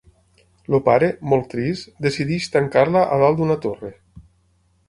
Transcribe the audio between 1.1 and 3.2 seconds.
molt trist, decideix tancar-la